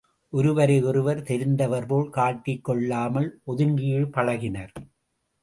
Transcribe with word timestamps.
ஒருவரை 0.33 0.77
ஒருவர் 0.83 1.21
தெரிந்தவர்போல் 1.21 2.07
காட்டிக்கொள் 2.09 2.81
ளாமல் 2.87 3.29
ஒதுங்கியே 3.47 4.01
பழகினர். 4.17 4.73